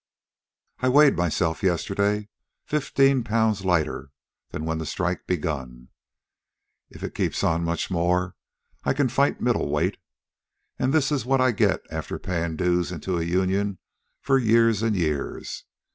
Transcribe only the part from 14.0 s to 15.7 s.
for years and years.